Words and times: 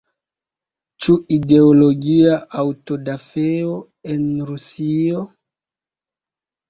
Ĉu 1.05 1.17
ideologia 1.37 2.39
aŭtodafeo 2.63 3.79
en 4.15 4.27
Rusio? 4.51 5.25